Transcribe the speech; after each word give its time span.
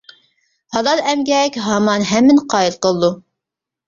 ھالال 0.77 1.01
ئەمگەك 1.11 1.59
ھامان 1.65 2.05
ھەممىنى 2.13 2.47
قايىل 2.55 2.79
قىلىدۇ. 2.87 3.11